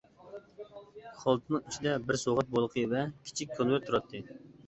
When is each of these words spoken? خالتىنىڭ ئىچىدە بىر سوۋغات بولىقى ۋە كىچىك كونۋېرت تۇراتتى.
خالتىنىڭ 1.17 1.67
ئىچىدە 1.67 1.93
بىر 2.07 2.19
سوۋغات 2.21 2.49
بولىقى 2.55 2.85
ۋە 2.95 3.05
كىچىك 3.27 3.53
كونۋېرت 3.59 3.89
تۇراتتى. 3.91 4.23